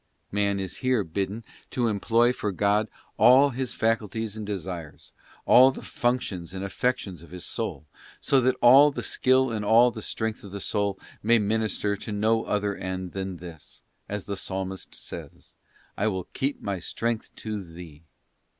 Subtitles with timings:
[0.31, 2.87] Man is here bidden to employ for God
[3.19, 5.13] all his faculties and desires,
[5.45, 7.85] all the fune tions and affections of his soul,
[8.19, 12.11] so that all the skill and all the strength of the soul may minister to
[12.11, 15.55] no other end than this, as the Psalmist says:
[15.99, 18.01] 'I will keep my strength to Thee.